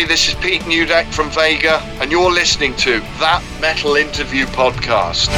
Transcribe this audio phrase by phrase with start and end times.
[0.00, 5.28] Hi, this is Pete Newdeck from Vega, and you're listening to That Metal Interview Podcast.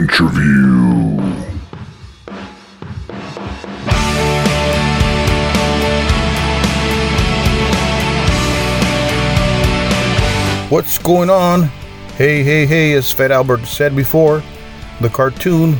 [0.00, 1.20] Interview.
[10.70, 11.64] What's going on?
[12.16, 14.42] Hey, hey, hey, as Fat Albert said before,
[15.02, 15.74] the cartoon.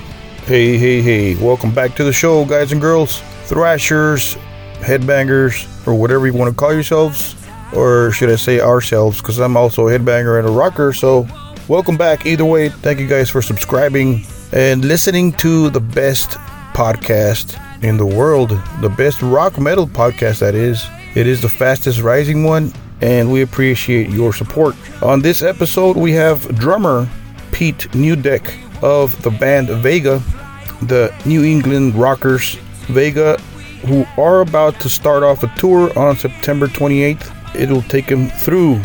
[0.45, 4.34] Hey, hey, hey, welcome back to the show, guys and girls, thrashers,
[4.80, 7.36] headbangers, or whatever you want to call yourselves.
[7.75, 11.27] Or should I say ourselves, because I'm also a headbanger and a rocker, so
[11.71, 12.27] welcome back.
[12.27, 16.31] Either way, thank you guys for subscribing and listening to the best
[16.75, 20.85] podcast in the world, the best rock metal podcast, that is.
[21.15, 24.75] It is the fastest rising one, and we appreciate your support.
[25.01, 27.09] On this episode, we have drummer
[27.53, 30.21] Pete Newdeck of the band Vega,
[30.83, 32.57] the New England Rockers.
[32.89, 33.39] Vega,
[33.87, 37.55] who are about to start off a tour on September 28th.
[37.55, 38.81] It'll take them through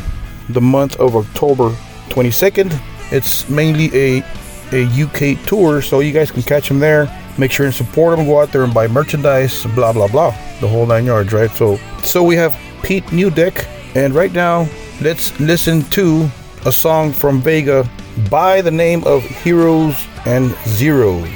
[0.49, 1.75] the month of October
[2.09, 2.79] 22nd.
[3.11, 4.23] It's mainly a
[4.71, 7.07] a UK tour, so you guys can catch them there.
[7.37, 8.25] Make sure and support them.
[8.25, 11.51] Go out there and buy merchandise, blah blah blah, the whole nine yards, right?
[11.51, 14.67] So, so we have Pete Newdeck, and right now,
[15.01, 16.29] let's listen to
[16.65, 17.87] a song from Vega
[18.29, 19.95] by the name of Heroes
[20.25, 21.29] and Zeros,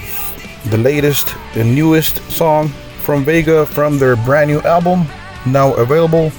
[0.66, 2.70] the latest and newest song
[3.04, 5.06] from Vega from their brand new album,
[5.46, 6.32] now available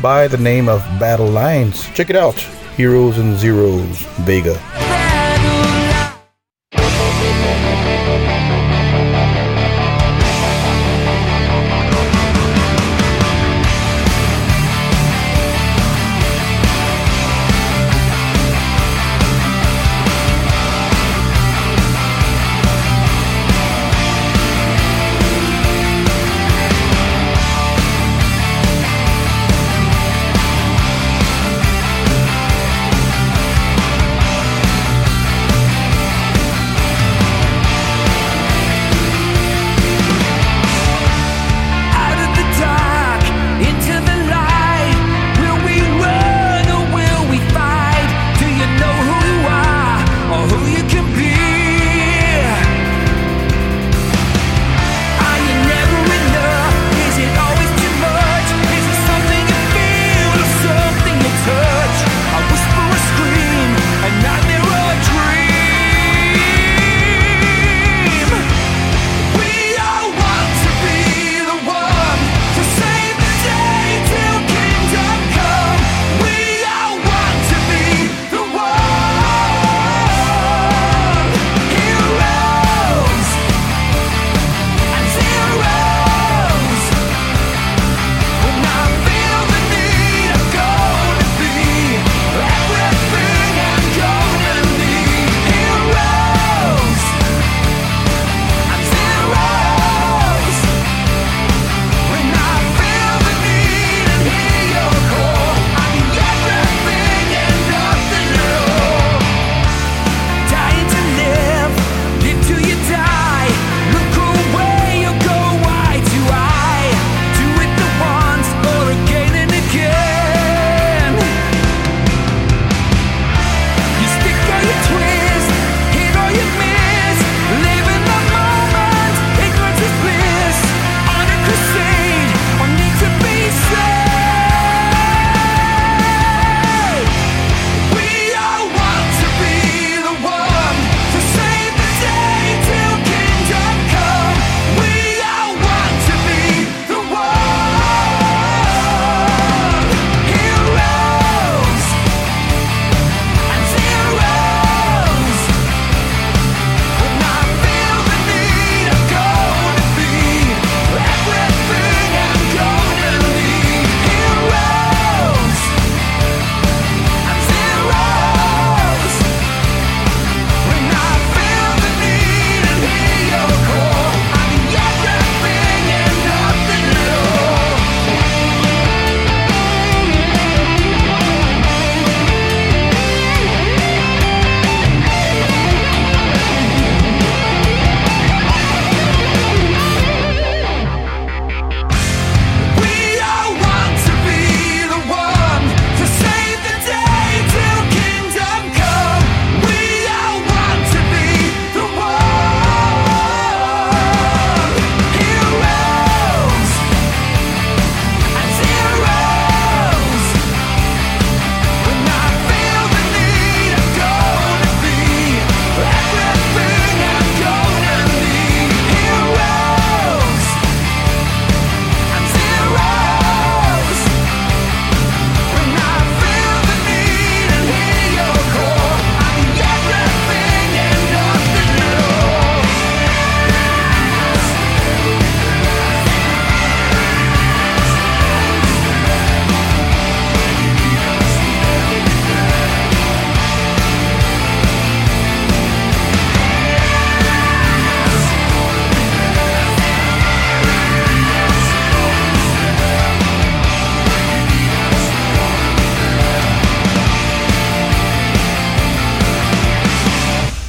[0.00, 1.84] by the name of Battle Lines.
[1.94, 2.36] Check it out,
[2.78, 4.54] Heroes and Zeros, Vega.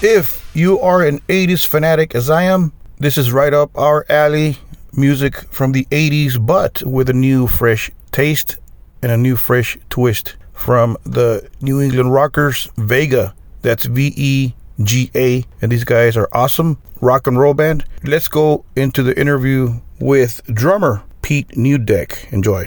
[0.01, 4.57] If you are an 80s fanatic as I am, this is right up our alley.
[4.93, 8.57] Music from the 80s, but with a new fresh taste
[9.03, 13.35] and a new fresh twist from the New England Rockers, Vega.
[13.61, 15.43] That's V E G A.
[15.61, 16.77] And these guys are awesome.
[17.01, 17.83] Rock and roll band.
[18.03, 22.31] Let's go into the interview with drummer Pete Newdeck.
[22.31, 22.63] Enjoy.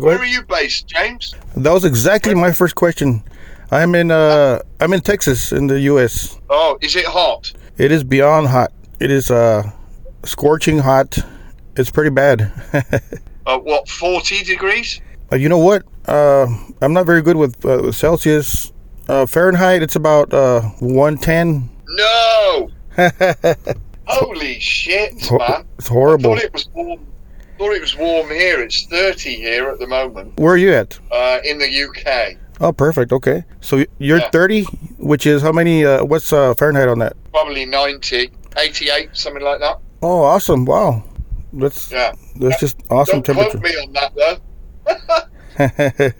[0.00, 1.34] Where are you based, James?
[1.54, 3.22] That was exactly my first question.
[3.74, 6.38] I'm in uh I'm in Texas in the US.
[6.48, 7.52] Oh, is it hot?
[7.76, 8.70] It is beyond hot.
[9.00, 9.68] It is uh
[10.24, 11.18] scorching hot.
[11.76, 12.38] It's pretty bad.
[13.46, 15.02] Uh, what, 40 degrees?
[15.30, 15.82] Uh, you know what?
[16.08, 16.46] Uh,
[16.80, 18.72] I'm not very good with uh, Celsius.
[19.06, 21.68] Uh, Fahrenheit, it's about uh, 110.
[21.86, 22.70] No!
[24.06, 25.66] Holy shit, Ho- man.
[25.78, 26.32] It's horrible.
[26.32, 27.06] I thought it was warm.
[27.58, 28.60] Thought it was warm here.
[28.62, 30.98] It's 30 here at the moment Where are you at?
[31.12, 32.38] uh, in the UK.
[32.64, 33.12] Oh, perfect.
[33.12, 33.44] Okay.
[33.60, 34.30] So you're Yeah.
[34.30, 34.62] 30,
[34.98, 35.84] which is how many?
[35.84, 37.12] Uh, what's uh, Fahrenheit on that?
[37.30, 39.80] Probably 90, 88, something like that.
[40.00, 40.64] Oh, awesome.
[40.64, 41.04] Wow.
[41.52, 42.12] That's Yeah.
[42.36, 43.58] that's just awesome Don't temperature.
[43.58, 44.38] quote me on that though.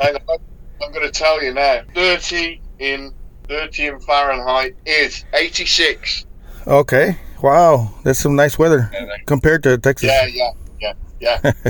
[0.80, 1.80] I'm going to tell you now.
[1.94, 3.14] 30 in
[3.48, 6.26] 30 in Fahrenheit is 86.
[6.66, 7.16] okay.
[7.42, 7.90] Wow.
[8.04, 8.90] That's some nice weather
[9.26, 10.10] compared to Texas.
[10.10, 10.50] Yeah, yeah,
[11.20, 11.52] yeah, yeah.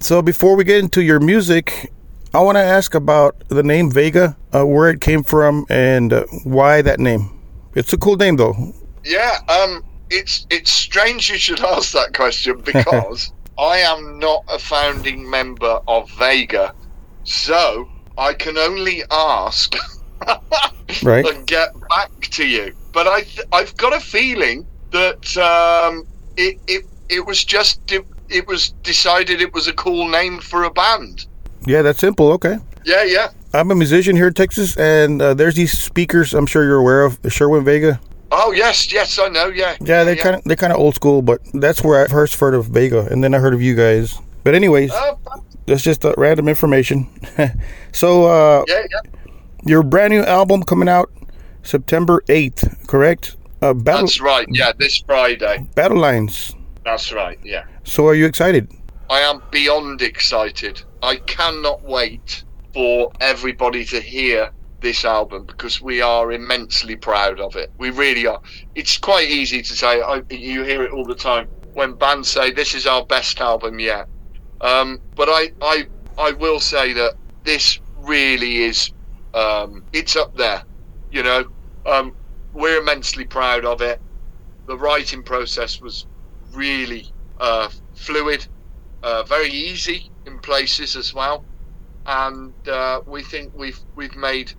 [0.00, 1.90] So before we get into your music,
[2.34, 6.24] I want to ask about the name Vega, uh, where it came from, and uh,
[6.44, 7.30] why that name.
[7.74, 8.74] It's a cool name, though.
[9.04, 14.58] Yeah, um, it's it's strange you should ask that question because I am not a
[14.58, 16.74] founding member of Vega,
[17.24, 17.88] so
[18.18, 19.74] I can only ask
[21.02, 21.24] Right.
[21.26, 22.74] and get back to you.
[22.92, 28.04] But I th- I've got a feeling that um, it, it it was just it,
[28.28, 31.26] it was decided it was a cool name for a band.
[31.68, 32.32] Yeah, that's simple.
[32.32, 32.56] Okay.
[32.84, 33.28] Yeah, yeah.
[33.52, 36.32] I'm a musician here in Texas, and uh, there's these speakers.
[36.32, 38.00] I'm sure you're aware of Cerwin Vega.
[38.32, 39.48] Oh yes, yes, I know.
[39.48, 42.40] Yeah, Yeah, they're kind of they're kind of old school, but that's where I first
[42.40, 44.18] heard of Vega, and then I heard of you guys.
[44.44, 45.14] But anyways, Uh,
[45.66, 47.06] that's just uh, random information.
[47.92, 49.10] so, uh, yeah, yeah.
[49.66, 51.10] your brand new album coming out
[51.62, 53.36] September 8th, correct?
[53.60, 54.46] Uh, Battle That's right.
[54.50, 55.68] Yeah, this Friday.
[55.74, 56.54] Battle Lines.
[56.84, 57.38] That's right.
[57.44, 57.64] Yeah.
[57.84, 58.72] So, are you excited?
[59.10, 60.82] I am beyond excited.
[61.02, 64.50] I cannot wait for everybody to hear
[64.80, 67.70] this album because we are immensely proud of it.
[67.78, 68.40] We really are.
[68.74, 70.00] It's quite easy to say.
[70.00, 73.78] I, you hear it all the time when bands say this is our best album
[73.78, 74.08] yet.
[74.60, 75.86] Um, but I, I,
[76.16, 77.14] I will say that
[77.44, 78.92] this really is.
[79.34, 80.62] Um, it's up there.
[81.10, 81.44] You know,
[81.86, 82.14] um,
[82.52, 84.00] we're immensely proud of it.
[84.66, 86.06] The writing process was
[86.52, 88.46] really uh, fluid
[89.02, 91.44] uh, very easy in places as well,
[92.06, 94.52] and uh, we think we've we've made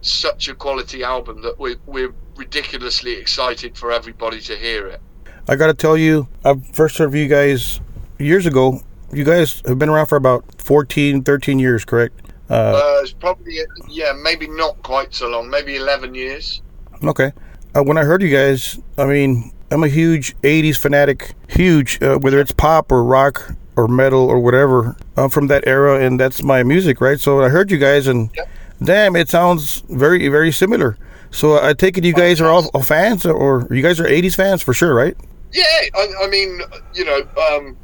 [0.00, 5.00] such a quality album that we're, we're ridiculously excited for everybody to hear it.
[5.48, 7.80] I got to tell you, I first heard of you guys
[8.18, 8.80] years ago.
[9.12, 12.20] You guys have been around for about 14, 13 years, correct?
[12.50, 16.62] Uh, Uh, it's probably yeah, maybe not quite so long, maybe eleven years.
[17.02, 17.32] Okay.
[17.74, 22.18] Uh, when I heard you guys, I mean, I'm a huge 80s fanatic, huge, uh,
[22.18, 24.96] whether it's pop or rock or metal or whatever.
[25.16, 27.20] I'm from that era, and that's my music, right?
[27.20, 28.48] So I heard you guys, and Yep.
[28.82, 30.96] damn, it sounds very, very similar.
[31.30, 34.34] So I take it you guys are all all fans, or you guys are 80s
[34.34, 35.16] fans for sure, right?
[35.52, 36.60] Yeah, I, I mean,
[36.94, 37.20] you know,
[37.50, 37.76] um,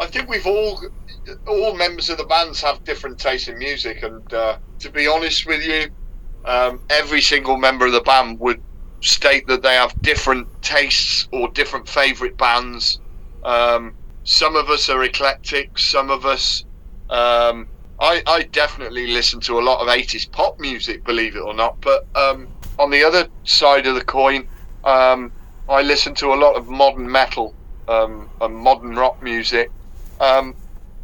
[0.00, 0.80] I think we've all,
[1.46, 5.46] all members of the bands have different tastes in music, and uh, to be honest
[5.46, 5.88] with you,
[6.44, 8.60] um, every single member of the band would
[9.00, 12.98] state that they have different tastes or different favourite bands.
[13.44, 13.94] Um,
[14.26, 16.64] some of us are eclectic, some of us.
[17.08, 17.68] Um,
[18.00, 21.80] I, I definitely listen to a lot of 80s pop music, believe it or not,
[21.80, 24.46] but um, on the other side of the coin,
[24.84, 25.32] um,
[25.68, 27.54] I listen to a lot of modern metal
[27.88, 29.70] um, and modern rock music.
[30.20, 30.54] Um,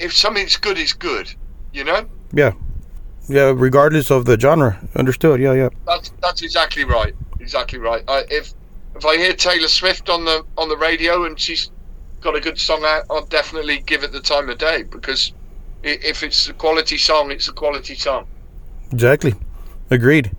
[0.01, 1.33] if something's good, it's good.
[1.73, 2.53] You know, Yeah.
[3.29, 4.79] Yeah, regardless of the genre.
[4.97, 5.41] Understood.
[5.41, 5.69] Yeah, yeah.
[5.87, 7.15] that's that's exactly right.
[7.39, 8.03] Exactly right.
[8.09, 8.53] I, if
[8.97, 11.71] if I hear Taylor Swift on the on the radio and she's
[12.23, 15.33] got a good song out, I'll definitely give it the time of day because
[15.83, 18.27] if it's a quality song, it's a quality song.
[18.93, 19.35] Exactly.
[19.91, 20.31] Agreed.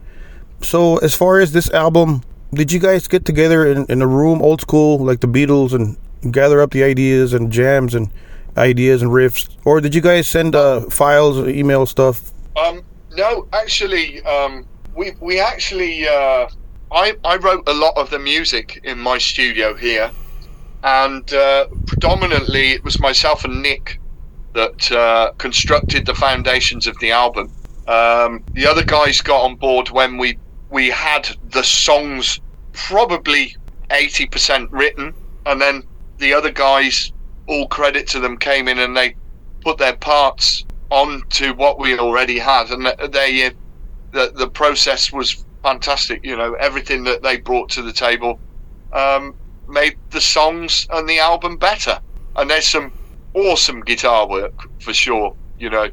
[0.62, 2.24] So, as far as this album,
[2.54, 5.98] did you guys get together in, in a room, old school, like the Beatles, and
[6.32, 8.10] gather up the ideas and jams and
[8.56, 9.50] ideas and riffs?
[9.66, 12.32] Or did you guys send uh, files, or email stuff?
[12.56, 12.84] Um,
[13.16, 16.48] no, actually, um, we we actually uh,
[16.92, 20.12] I I wrote a lot of the music in my studio here,
[20.84, 24.00] and uh, predominantly it was myself and Nick
[24.54, 27.52] that uh, constructed the foundations of the album.
[27.88, 30.38] Um, the other guys got on board when we
[30.70, 32.40] we had the songs
[32.74, 33.56] probably
[33.90, 35.14] 80% written,
[35.46, 35.84] and then
[36.18, 37.12] the other guys,
[37.48, 39.16] all credit to them, came in and they
[39.62, 43.52] put their parts onto what we already had, and they uh,
[44.12, 46.24] the the process was fantastic.
[46.24, 48.40] You know, everything that they brought to the table
[48.92, 49.36] um,
[49.68, 52.00] made the songs and the album better.
[52.36, 52.92] And there's some
[53.34, 55.36] awesome guitar work for sure.
[55.60, 55.90] You know,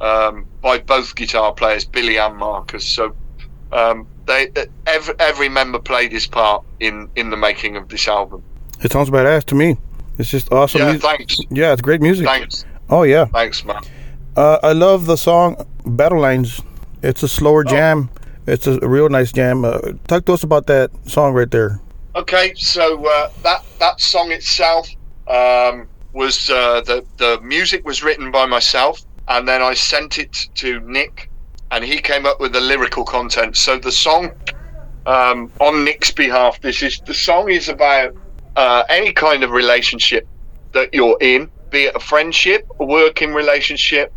[0.00, 2.86] um, by both guitar players, Billy and Marcus.
[2.86, 3.14] So
[3.72, 4.48] um, they
[4.86, 8.42] every, every member played his part in in the making of this album.
[8.82, 9.76] It sounds badass to me.
[10.18, 10.80] It's just awesome.
[10.80, 11.02] Yeah, music.
[11.02, 12.26] thanks, Yeah, it's great music.
[12.26, 13.26] thanks, Oh yeah.
[13.26, 13.80] thanks, man.
[14.36, 16.60] Uh, I love the song Battle Lines.
[17.02, 17.70] It's a slower Oh.
[17.70, 18.10] jam.
[18.46, 19.64] It's a real nice jam.
[19.64, 21.80] Uh, talk to us about that song right there.
[22.18, 24.88] Okay, so uh, that that song itself
[25.28, 30.48] um, was uh, the the music was written by myself, and then I sent it
[30.56, 31.30] to Nick,
[31.70, 33.56] and he came up with the lyrical content.
[33.56, 34.32] So the song
[35.06, 38.16] um, on Nick's behalf, this is the song is about
[38.56, 40.26] uh, any kind of relationship
[40.72, 44.12] that you're in, be it a friendship, a working relationship,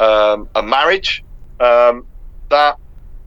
[0.00, 1.22] um, a marriage.
[1.60, 2.08] Um,
[2.48, 2.76] that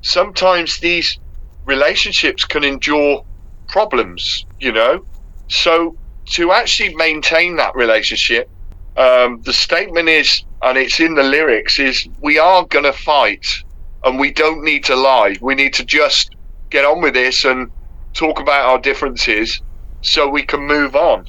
[0.02, 1.20] sometimes these
[1.66, 3.24] relationships can endure
[3.70, 5.06] problems, you know.
[5.48, 5.96] So
[6.32, 8.50] to actually maintain that relationship,
[8.98, 13.46] um, the statement is, and it's in the lyrics, is we are going to fight,
[14.04, 15.36] and we don't need to lie.
[15.42, 16.36] We need to just
[16.70, 17.72] get on with this and
[18.14, 19.62] talk about our differences,
[20.02, 21.26] so we can move on.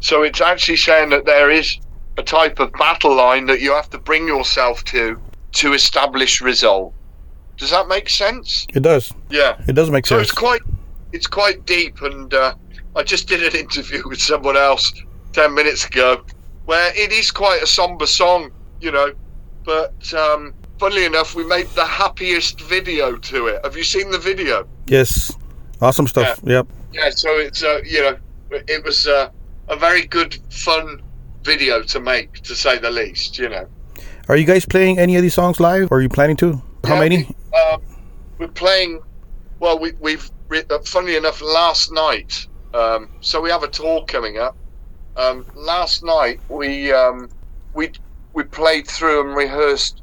[0.00, 1.78] So it's actually saying that there is
[2.18, 5.20] a type of battle line that you have to bring yourself to
[5.52, 6.92] to establish resolve.
[7.58, 8.66] Does that make sense?
[8.74, 9.12] It does.
[9.30, 9.56] Yeah.
[9.68, 10.30] It does make So sense.
[10.30, 10.62] it's quite
[11.12, 12.54] it's quite deep, and uh,
[12.96, 14.92] I just did an interview with someone else
[15.32, 16.24] ten minutes ago,
[16.64, 18.50] where it is quite a somber song,
[18.80, 19.12] you know.
[19.64, 23.60] But um, funnily enough, we made the happiest video to it.
[23.64, 24.66] Have you seen the video?
[24.86, 25.36] yes.
[25.80, 26.38] Awesome stuff.
[26.44, 26.68] Yep.
[26.92, 27.10] Yeah.
[27.10, 28.16] So it's uh, you know,
[28.52, 29.30] it was uh,
[29.68, 31.02] a very good, fun
[31.42, 33.36] video to make, to say the least.
[33.36, 33.66] You know.
[34.28, 35.90] Are you guys playing any of these songs live?
[35.90, 36.62] Or are you planning to?
[36.84, 37.16] How Yeah, many?
[37.16, 37.82] We, um,
[38.38, 39.00] we're playing.
[39.58, 40.30] Well, we, we've.
[40.58, 42.46] Uh, Funnily enough, last night.
[42.74, 44.56] Um, so we have a tour coming up.
[45.16, 47.28] Um, last night we um,
[47.74, 47.90] we
[48.32, 50.02] we played through and rehearsed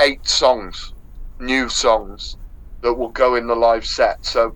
[0.00, 0.92] eight songs,
[1.40, 2.36] new songs
[2.82, 4.24] that will go in the live set.
[4.26, 4.54] So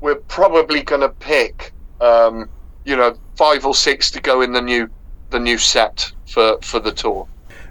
[0.00, 2.48] we're probably going to pick, um,
[2.84, 4.88] you know, five or six to go in the new
[5.30, 7.26] the new set for for the tour.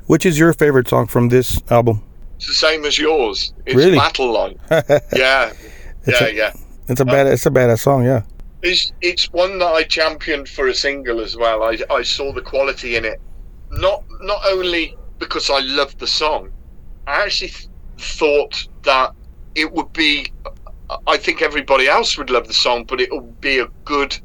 [0.07, 2.01] Which is your favorite song from this album?
[2.35, 3.53] It's the same as yours.
[3.65, 3.97] It's Really?
[3.97, 4.59] Battle Line.
[5.15, 5.53] yeah,
[6.05, 6.53] yeah, a- yeah.
[6.87, 7.27] It's a bad.
[7.27, 8.03] It's a badass song.
[8.03, 8.23] Yeah.
[8.61, 11.63] It's it's one that I championed for a single as well.
[11.63, 13.21] I, I saw the quality in it,
[13.71, 16.51] not not only because I loved the song,
[17.07, 19.13] I actually th- thought that
[19.55, 20.31] it would be.
[21.07, 24.17] I think everybody else would love the song, but it will be a good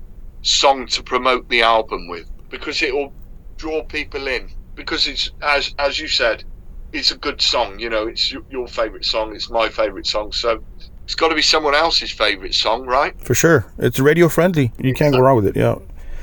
[0.43, 3.13] song to promote the album with because it will
[3.57, 4.51] draw people in.
[4.75, 6.45] Because it's as as you said,
[6.93, 7.79] it's a good song.
[7.79, 9.35] You know, it's your favorite song.
[9.35, 10.33] It's my favorite song.
[10.33, 10.63] So
[11.09, 13.19] it's got to be someone else's favorite song, right?
[13.25, 13.65] For sure.
[13.79, 14.73] It's radio friendly.
[14.79, 15.57] You can't go wrong with it.
[15.57, 15.77] Yeah.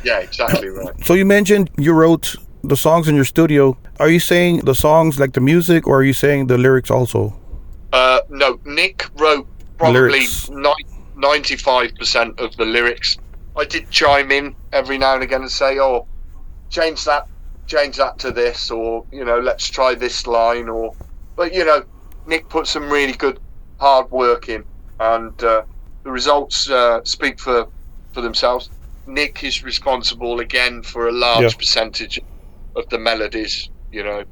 [0.04, 0.94] Yeah, exactly right.
[1.08, 3.76] So you mentioned you wrote the songs in your studio.
[4.00, 7.36] Are you saying the songs like the music, or are you saying the lyrics also?
[7.94, 9.48] Uh, no, Nick wrote
[9.80, 10.28] probably
[11.16, 13.18] ninety-five percent of the lyrics.
[13.58, 16.06] I did chime in every now and again and say, "Oh,
[16.70, 17.28] change that,
[17.66, 20.94] change that to this," or you know, let's try this line, or.
[21.36, 21.84] But you know,
[22.28, 23.40] Nick put some really good
[23.80, 24.64] hard work in,
[25.00, 25.64] and uh,
[26.04, 27.68] the results uh, speak for
[28.14, 28.70] for themselves.
[29.08, 31.58] Nick is responsible again for a large Yeah.
[31.58, 32.20] percentage
[32.76, 34.24] of the melodies, you know,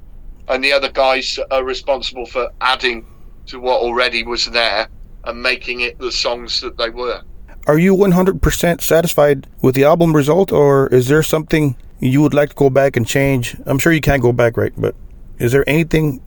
[0.48, 3.06] and the other guys are responsible for adding
[3.48, 4.88] to what already was there
[5.26, 7.22] and making it the songs that they were.
[7.68, 12.50] Are you 100% satisfied with the album result, or is there something you would like
[12.50, 13.56] to go back and change?
[13.66, 14.74] I'm sure you can't go back, right?
[14.78, 14.96] But
[15.40, 16.22] is there anything,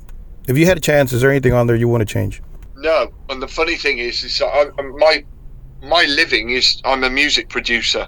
[0.48, 2.42] if you had a chance, is there anything on there you want to change?
[2.78, 4.66] No, and the funny thing is, is I,
[4.99, 5.25] my
[5.83, 8.06] my living is I'm a music producer,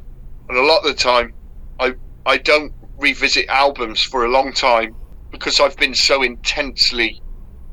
[0.48, 1.32] and a lot of the time,
[1.80, 1.94] I
[2.26, 4.94] I don't revisit albums for a long time
[5.30, 7.22] because I've been so intensely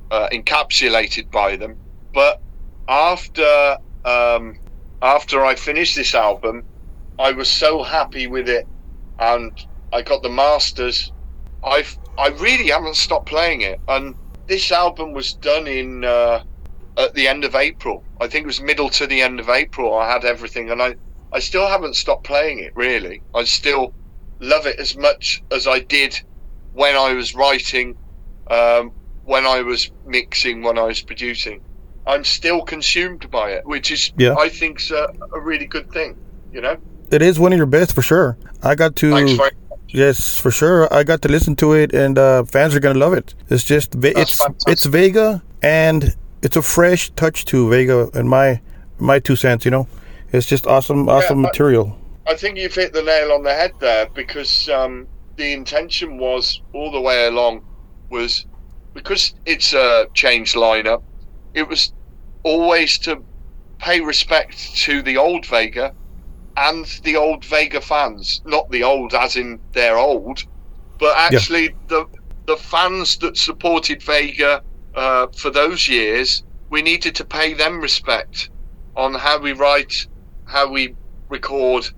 [0.10, 1.76] uh, encapsulated by them.
[2.14, 2.42] But
[2.88, 4.56] after um,
[5.02, 6.64] after I finished this album,
[7.20, 8.66] I was so happy with it,
[9.20, 9.52] and
[9.92, 11.12] I got the masters.
[11.62, 14.16] I've I really haven't stopped playing it, and
[14.48, 16.06] this album was done in.
[16.06, 16.44] Uh,
[16.98, 18.04] at the end of April.
[18.22, 19.98] I think it was middle to the end of April.
[19.98, 20.96] I had everything, and I
[21.32, 22.74] I still haven't stopped playing it.
[22.76, 23.94] Really, I still
[24.40, 26.20] love it as much as I did
[26.74, 27.98] when I was writing,
[28.50, 28.92] um,
[29.24, 31.62] when I was mixing, when I was producing.
[32.08, 34.36] I'm still consumed by it, which is Yeah.
[34.36, 36.18] I think's a, a really good thing.
[36.54, 36.78] You know.
[37.12, 38.38] It is one of your best for sure.
[38.64, 39.40] I got to Thanks
[39.88, 40.94] yes for sure.
[40.94, 43.34] I got to listen to it, and uh, fans are gonna love it.
[43.50, 48.62] It's just it's it's Vega, and it's a fresh touch to Vega, in my
[49.00, 49.66] my two cents.
[49.66, 49.88] You know,
[50.32, 51.98] it's just awesome awesome I- material.
[52.28, 56.60] I think you've hit the nail on the head there because um, the intention was
[56.74, 57.64] all the way along
[58.10, 58.48] was
[58.96, 61.04] because it's a changed lineup.
[61.54, 61.94] It was
[62.44, 63.22] always to
[63.78, 65.94] pay respect to the old Vega
[66.58, 70.44] and the old Vega fans, not the old as in they're old,
[71.00, 72.06] but actually the
[72.46, 74.64] the fans that supported Vega
[74.96, 76.44] uh, for those years.
[76.70, 78.50] We needed to pay them respect
[78.96, 80.08] on how we write,
[80.46, 80.96] how we
[81.30, 81.90] record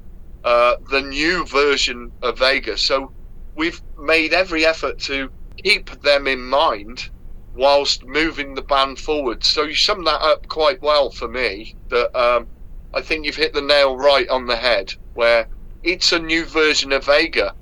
[0.43, 2.77] uh, the new version of Vega.
[2.77, 3.11] So
[3.55, 7.09] we've made every effort to keep them in mind
[7.55, 9.43] whilst moving the band forward.
[9.43, 11.75] So you sum that up quite well for me.
[11.89, 12.47] That um,
[12.93, 14.93] I think you've hit the nail right on the head.
[15.15, 15.47] Where
[15.83, 17.53] it's a new version of Vega.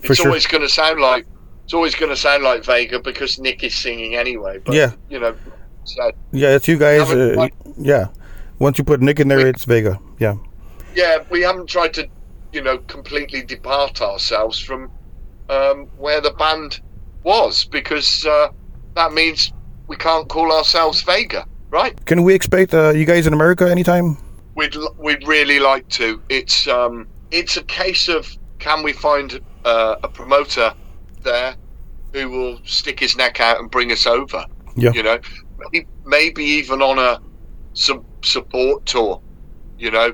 [0.00, 0.26] For It's sure.
[0.26, 1.26] always going to sound like
[1.64, 4.58] it's always going to sound like Vega because Nick is singing anyway.
[4.64, 4.92] But, Yeah.
[5.08, 5.34] you know.
[5.84, 7.10] So Yeah, it's you guys.
[7.10, 7.48] Uh,
[7.78, 8.06] yeah,
[8.58, 9.98] once you put Nick in there, We- it's Vega.
[10.18, 10.34] Yeah,
[10.94, 12.06] yeah, we haven't tried to,
[12.52, 14.90] you know, completely depart ourselves from
[15.50, 16.80] um, where the band
[17.22, 18.48] was because uh,
[18.94, 19.52] that means
[19.88, 21.94] we can't call ourselves Vega, right?
[22.06, 24.16] can we expect uh, you guys in America anytime?
[24.54, 26.22] We'd l- we'd really like to.
[26.30, 30.72] It's um, it's a case of can we find uh, a promoter
[31.24, 31.56] there
[32.12, 34.44] who will stick his neck out and bring us over?
[34.76, 34.92] Yeah.
[34.92, 35.18] you know,
[35.58, 37.20] maybe, maybe even on a
[37.74, 39.20] some support tour,
[39.78, 40.12] you know,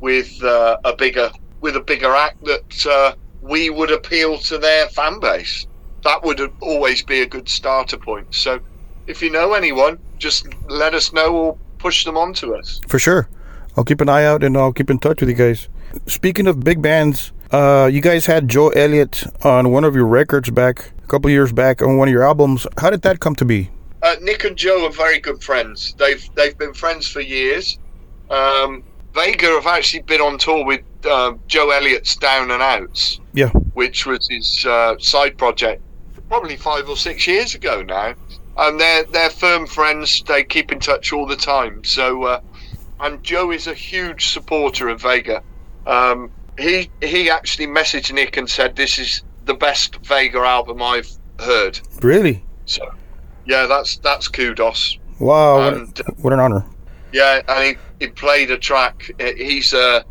[0.00, 4.88] with uh, a bigger with a bigger act that uh, we would appeal to their
[4.88, 5.66] fan base.
[6.02, 8.34] That would always be a good starter point.
[8.34, 8.60] So,
[9.06, 12.80] if you know anyone, just let us know or push them on to us.
[12.88, 13.28] For sure.
[13.76, 15.68] I'll keep an eye out and I'll keep in touch with you guys.
[16.06, 20.50] Speaking of big bands, uh, you guys had Joe Elliott on one of your records
[20.50, 22.66] back a couple years back on one of your albums.
[22.78, 23.70] How did that come to be?
[24.02, 25.94] Uh, Nick and Joe are very good friends.
[25.98, 27.78] They've they've been friends for years.
[28.30, 28.82] Um,
[29.14, 33.48] Vega have actually been on tour with uh, Joe Elliott's Down 'n' Outz, Yeah.
[33.74, 35.82] which was his uh, side project,
[36.28, 38.14] probably five or six years ago now.
[38.56, 40.22] And they're they're firm friends.
[40.26, 41.82] They keep in touch all the time.
[41.84, 42.40] So, uh,
[43.00, 45.42] and Joe is a huge supporter of Vega.
[45.86, 51.10] Um, he he actually messaged Nick and said, "This is the best Vega album I've
[51.40, 52.44] heard." Really?
[52.66, 52.88] So,
[53.46, 54.98] yeah, that's that's kudos.
[55.18, 55.58] Wow.
[55.58, 56.64] What, And, what an honor.
[57.12, 59.10] Yeah, and he, he played a track.
[59.18, 60.04] He's a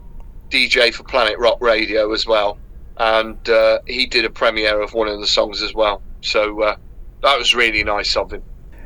[0.49, 2.57] DJ for Planet Rock Radio as well,
[2.97, 6.01] and uh, he did a premiere of one of the songs as well.
[6.21, 6.75] So uh,
[7.23, 8.43] that was really nice of him.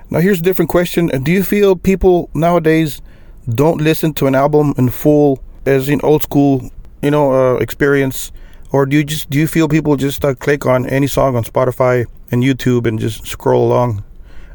[0.09, 1.07] Now, here's a different question.
[1.07, 3.01] Do you feel people nowadays
[3.49, 6.69] don't listen to an album in full as in old school,
[7.03, 8.31] you know, uh, experience?
[8.71, 11.43] Or do you just do you feel people just uh, click on any song on
[11.43, 14.03] Spotify and YouTube and just scroll along?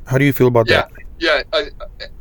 [0.07, 0.93] How do you feel about Yeah, that?
[1.21, 1.71] yeah, I,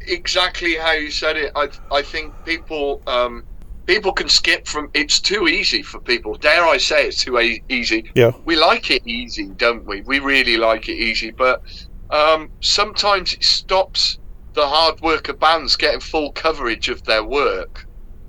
[0.01, 1.51] exactly how you said it.
[1.55, 3.43] I I think people um,
[3.87, 4.89] people can skip from.
[4.93, 6.35] It's too easy for people.
[6.35, 8.11] Dare I say it's too easy?
[8.13, 8.31] Yeah.
[8.45, 10.01] we like it easy, don't we?
[10.01, 11.63] We really like it easy, but
[12.11, 14.19] um, sometimes it stops
[14.53, 17.87] the hard work of bands getting full coverage of their work,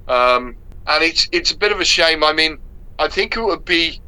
[0.09, 0.57] um,
[0.89, 2.25] and it's it's a bit of a shame.
[2.25, 2.59] I mean,
[2.99, 4.01] I think it would be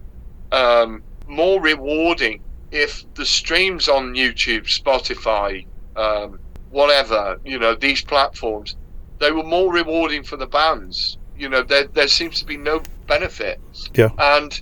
[0.52, 5.66] um, more rewarding if the streams on YouTube, Spotify,
[5.96, 6.38] um,
[6.70, 8.76] whatever, you know, these platforms,
[9.18, 11.18] they were more rewarding for the bands.
[11.36, 13.60] You know, there there seems to be no benefit
[13.94, 14.10] Yeah.
[14.18, 14.60] and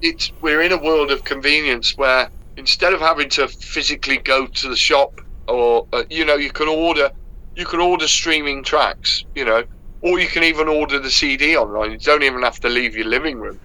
[0.00, 4.68] it's we're in a world of convenience where instead of having to physically go to
[4.68, 7.10] the shop or uh, you know you can order
[7.56, 9.64] you can order streaming tracks you know
[10.00, 11.92] or you can even order the CD online.
[11.92, 13.60] You don't even have to leave your living room.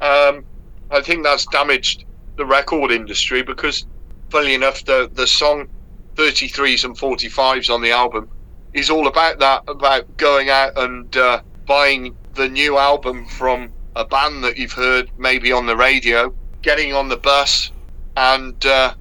[0.00, 0.44] Um,
[0.90, 2.04] I think that's damaged
[2.36, 3.86] the record industry because
[4.30, 5.66] funnily enough the the song
[6.16, 8.28] 33s and 45s on the album
[8.72, 14.04] is all about that about going out and uh, buying the new album from a
[14.04, 17.70] band that you've heard maybe on the radio, getting on the bus
[18.16, 18.92] and uh,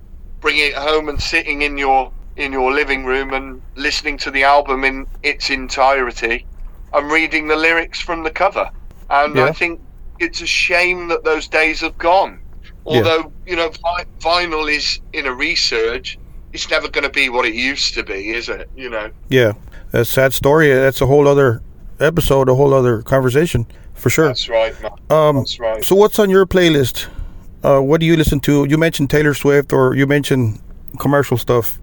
[0.41, 4.43] bringing it home and sitting in your in your living room and listening to the
[4.43, 6.47] album in its entirety
[6.93, 8.69] and reading the lyrics from the cover.
[9.09, 9.45] And Yeah.
[9.45, 9.79] I think
[10.19, 12.39] it's a shame that those days have gone.
[12.85, 16.17] Although you know vi- vinyl is in a resurge,
[16.51, 18.69] it's never going to be what it used to be, is it?
[18.75, 19.09] You know.
[19.29, 19.53] Yeah,
[19.91, 20.69] That's a sad story.
[20.73, 21.61] That's a whole other
[21.99, 24.27] episode, a whole other conversation for sure.
[24.27, 24.91] That's right, man.
[25.09, 25.83] Um, That's right.
[25.83, 27.07] So, what's on your playlist?
[27.63, 28.65] Uh, what do you listen to?
[28.65, 30.59] You mentioned Taylor Swift, or you mentioned
[30.99, 31.79] commercial stuff.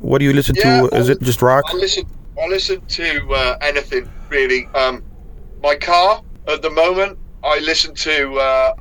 [0.00, 0.96] What do you listen Yeah, to?
[0.96, 1.64] Is I- it just rock?
[1.68, 2.04] I listen.
[2.42, 4.66] I listen to uh, anything really.
[4.74, 5.04] Um,
[5.62, 8.74] my car at the moment, I listen to uh,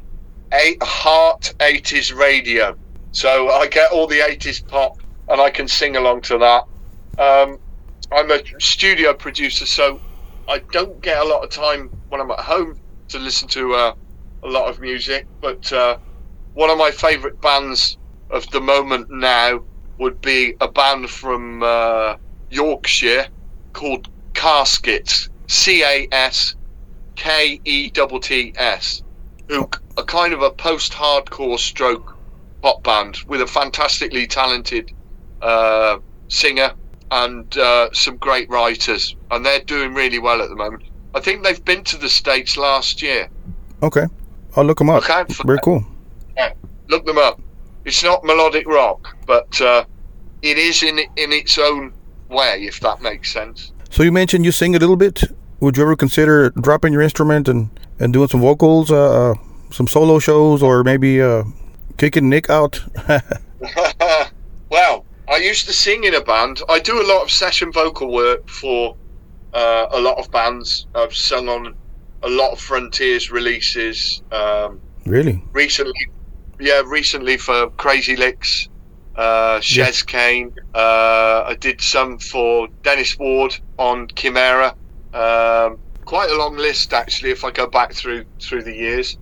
[0.54, 2.76] eight Heart 80s radio.
[3.12, 6.64] So I get all the 80s pop and I can sing along to that.
[7.22, 7.60] Um,
[8.12, 10.00] I'm a studio producer, so
[10.48, 13.94] I don't get a lot of time when I'm at home to listen to uh,
[14.44, 15.28] a lot of music.
[15.42, 15.98] But uh,
[16.54, 17.98] one of my favourite bands
[18.30, 19.64] of the moment now
[19.98, 22.16] would be a band from uh,
[22.50, 23.28] Yorkshire
[23.74, 25.30] called Caskets.
[25.52, 26.56] C A S
[27.18, 29.04] K E T T S.
[29.50, 32.18] Who are kind of a post-hardcore stroke
[32.62, 34.94] pop band with a fantastically talented
[35.42, 35.98] uh,
[36.30, 36.72] singer
[37.12, 40.84] and uh, some great writers, and they're doing really well at the moment.
[41.14, 43.28] I think they've been to the states last year.
[43.84, 44.06] Okay,
[44.56, 45.04] I'll look them up.
[45.04, 45.86] Okay, Very cool.
[46.38, 46.54] Yeah,
[46.88, 47.42] look them up.
[47.84, 49.84] It's not melodic rock, but uh,
[50.42, 51.94] it is in in its own
[52.30, 53.74] way, if that makes sense.
[53.90, 55.22] So you mentioned you sing a little bit.
[55.62, 57.70] Would you ever consider dropping your instrument and,
[58.00, 59.36] and doing some vocals, uh, uh,
[59.70, 61.44] some solo shows, or maybe uh,
[61.98, 62.84] kicking Nick out?
[64.70, 66.64] well, I used to sing in a band.
[66.68, 68.98] I do a lot of session vocal work for
[69.54, 70.88] uh, a lot of bands.
[70.96, 71.76] I've sung on
[72.24, 74.24] a lot of Frontiers releases.
[74.32, 75.44] Um, really?
[75.54, 76.10] recently,
[76.60, 78.68] yeah, recently for Crazy Lixx,
[79.16, 80.56] uh, Chez Kane.
[80.74, 84.74] Uh, I did some for Dennis Ward on Khymera.
[85.14, 89.18] Um, quite a long list actually, if I go back through through the years.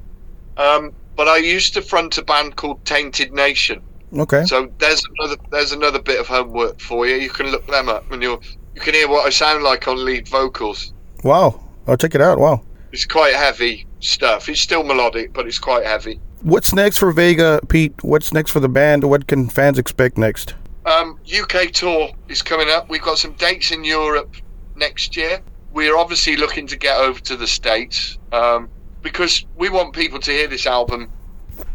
[0.57, 3.81] Um, but I used to front a band called Tainted Nation.
[4.17, 4.45] Okay.
[4.45, 7.15] So there's another there's another bit of homework for you.
[7.15, 8.39] You can look them up and you
[8.75, 10.93] you can hear what I sound like on lead vocals.
[11.23, 11.61] Wow.
[11.87, 12.39] I'll check it out.
[12.39, 12.61] Wow.
[12.91, 14.49] It's quite heavy stuff.
[14.49, 16.19] It's still melodic, but it's quite heavy.
[16.41, 18.01] What's next for Vega, Pete?
[18.03, 19.03] What's next for the band?
[19.03, 20.55] What can fans expect next?
[20.85, 22.89] Um, UK tour is coming up.
[22.89, 24.33] We've got some dates in Europe
[24.75, 25.41] next year.
[25.71, 28.69] We're obviously looking to get over to the States um,
[29.01, 31.09] because we want people to hear this album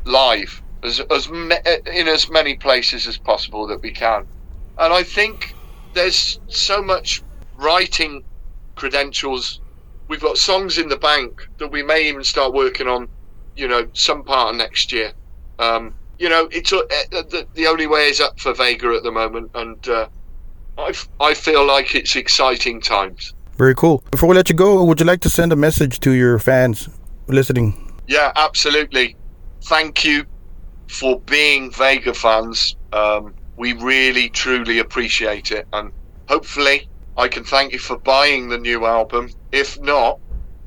[0.04, 4.26] live as, as ma- in as many places as possible that we can.
[4.78, 5.54] And I think
[5.94, 7.22] there's so much
[7.56, 8.24] writing
[8.74, 9.60] credentials.
[10.08, 13.08] We've got songs in the bank that we may even start working on,
[13.56, 15.12] you know, some part of next year.
[15.58, 19.10] Um, you know, it's uh, the, the only way is up for Vega at the
[19.10, 20.08] moment, and uh,
[20.78, 23.32] I, I feel like it's exciting times.
[23.56, 24.02] Very cool.
[24.10, 26.88] Before we let you go, would you like to send a message to your fans
[27.28, 27.92] listening?
[28.08, 29.16] Yeah, absolutely.
[29.64, 30.24] Thank you
[30.88, 32.76] for being Vega fans.
[32.92, 35.92] Um, we really, truly appreciate it, and
[36.28, 39.30] hopefully, I can thank you for buying the new album.
[39.52, 40.18] If not,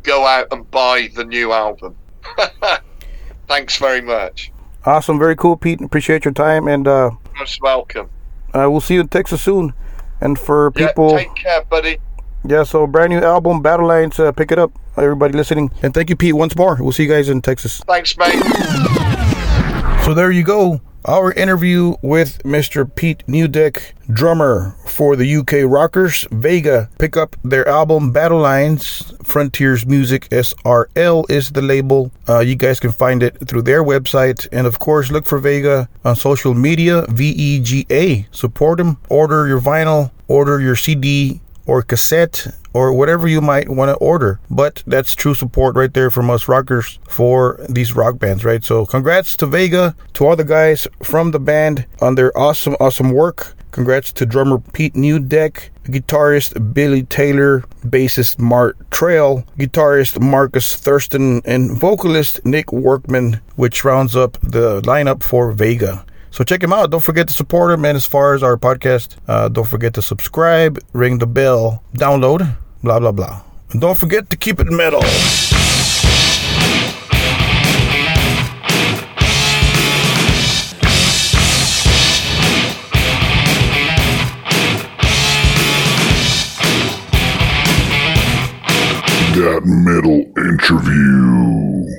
[0.04, 1.96] go out and buy the new album.
[3.48, 4.52] Thanks very much.
[4.86, 5.20] Awesome.
[5.20, 5.82] Very cool, Pete.
[5.82, 8.10] Appreciate your time, and uh, Most welcome.
[8.54, 9.74] uh, we'll see you in Texas soon.
[10.22, 11.98] And for Yeah, people, take care, buddy.
[12.46, 14.20] Yeah, so brand new album, Battle Lines.
[14.20, 15.72] Uh, pick it up, everybody listening.
[15.82, 16.78] And thank you, Pete, once more.
[16.80, 17.82] We'll see you guys in Texas.
[17.88, 18.42] Thanks, mate.
[20.06, 20.80] So there you go.
[21.04, 22.94] Our interview with Mr.
[22.94, 26.90] Pete Newdeck, drummer for the UK Rockers, Vega.
[27.00, 29.14] Pick up their album Battle Lines.
[29.24, 32.12] Frontiers Music SRL is the label.
[32.28, 34.48] Uh, you guys can find it through their website.
[34.52, 38.28] And of course, look for Vega on social media, V E G A.
[38.32, 38.98] Support them.
[39.10, 44.40] Order your vinyl, order your CD or cassette or whatever you might want to order.
[44.50, 48.64] But that's true support right there from us rockers for these rock bands, right?
[48.64, 53.12] So congrats to Vega, to all the guys from the band on their awesome, awesome
[53.12, 53.56] work.
[53.72, 61.78] Congrats to drummer Pete Newdeck, guitarist Billy Taylor, bassist Mart Trail, guitarist Marcus Thurston, and
[61.78, 66.04] vocalist Nick Workman, which rounds up the lineup for Vega.
[66.38, 66.92] So check him out.
[66.92, 67.84] Don't forget to support him.
[67.84, 72.56] And as far as our podcast, uh, don't forget to subscribe, ring the bell, download,
[72.84, 73.42] blah, blah, blah.
[73.72, 75.02] And don't forget to keep it metal.
[89.34, 91.98] That metal interview.